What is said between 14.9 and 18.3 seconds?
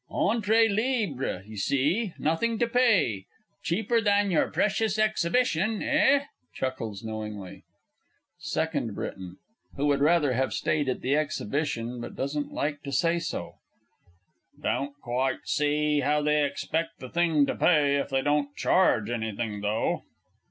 quite see how they expect the thing to pay if they